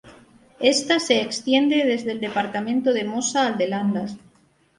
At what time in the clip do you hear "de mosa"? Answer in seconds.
2.91-3.45